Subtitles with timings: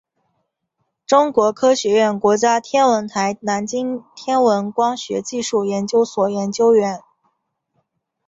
[1.05, 7.01] 中国科学院国家天文台南京天文光学技术研究所研究员。